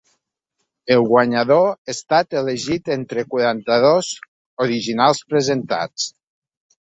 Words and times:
El 0.93 1.03
guanyador 1.09 1.91
estat 1.93 2.33
elegit 2.41 2.89
entre 2.95 3.25
quaranta-dos 3.35 4.09
originals 4.67 5.23
presentats. 5.35 6.09